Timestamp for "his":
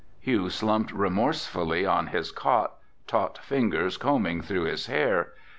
2.07-2.31, 4.63-4.87